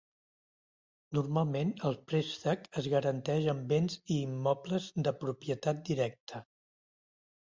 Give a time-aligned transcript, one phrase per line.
[1.17, 6.45] Normalment el préstec es garanteix amb béns i immobles de propietat directa.